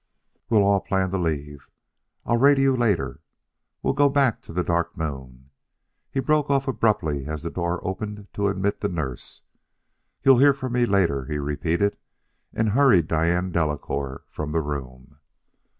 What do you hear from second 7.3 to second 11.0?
the door opened to admit the nurse. "You'll hear from me